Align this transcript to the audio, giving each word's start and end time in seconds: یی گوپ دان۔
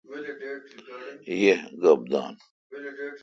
یی 1.41 1.53
گوپ 1.81 2.01
دان۔ 2.11 2.33